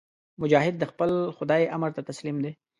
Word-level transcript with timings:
مجاهد 0.41 0.75
د 0.79 0.83
خپل 0.91 1.11
خدای 1.37 1.63
امر 1.75 1.89
ته 1.95 2.01
تسلیم 2.09 2.37
دی. 2.43 2.51